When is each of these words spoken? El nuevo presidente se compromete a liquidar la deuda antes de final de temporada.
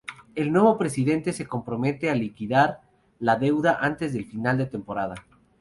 El 0.33 0.51
nuevo 0.51 0.79
presidente 0.79 1.31
se 1.31 1.45
compromete 1.45 2.09
a 2.09 2.15
liquidar 2.15 2.81
la 3.19 3.35
deuda 3.35 3.77
antes 3.81 4.13
de 4.13 4.23
final 4.23 4.57
de 4.57 4.65
temporada. 4.65 5.13